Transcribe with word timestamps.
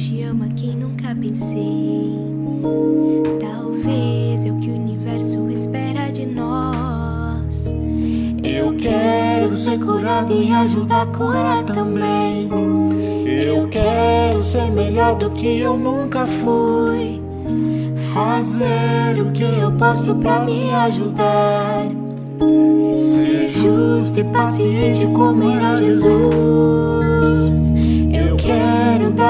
te 0.00 0.22
amo 0.22 0.44
a 0.44 0.48
quem 0.48 0.76
nunca 0.76 1.14
pensei. 1.14 2.10
Talvez 3.38 4.46
é 4.46 4.50
o 4.50 4.56
que 4.56 4.70
o 4.70 4.74
universo 4.74 5.50
espera 5.50 6.10
de 6.10 6.24
nós. 6.24 7.76
Eu 8.42 8.74
quero 8.76 9.50
ser 9.50 9.78
curado 9.78 10.32
e 10.32 10.50
ajudar 10.52 11.02
a 11.02 11.06
curar 11.06 11.64
também. 11.64 12.48
Eu 13.26 13.68
quero 13.68 14.40
ser 14.40 14.70
melhor 14.70 15.18
do 15.18 15.30
que 15.30 15.60
eu 15.60 15.76
nunca 15.76 16.24
fui. 16.24 17.20
Fazer 18.14 19.20
o 19.20 19.30
que 19.32 19.42
eu 19.42 19.70
posso 19.72 20.14
pra 20.14 20.40
me 20.40 20.72
ajudar. 20.72 21.84
Ser 23.20 23.52
justo 23.52 24.18
e 24.18 24.24
paciente 24.24 25.06
como 25.08 25.42
era 25.42 25.76
Jesus. 25.76 27.79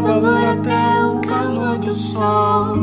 Valor 0.00 0.44
até 0.46 1.04
o 1.06 1.20
calor 1.26 1.78
do 1.78 1.96
sol. 1.96 2.76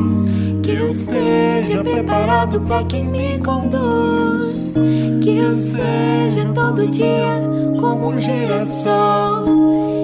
Que 0.63 0.71
eu 0.71 0.89
esteja 0.89 1.83
preparado 1.83 2.59
pra 2.61 2.83
quem 2.83 3.03
me 3.05 3.37
conduz. 3.37 4.73
Que 5.21 5.37
eu 5.37 5.55
seja 5.55 6.45
todo 6.55 6.87
dia 6.87 7.41
como 7.79 8.09
um 8.09 8.19
girassol. 8.19 9.45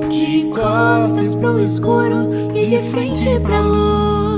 De 0.10 0.52
costas 0.54 1.34
pro 1.34 1.60
escuro 1.60 2.30
e 2.54 2.66
de 2.68 2.84
frente 2.84 3.40
pra 3.40 3.60
luz. 3.60 4.29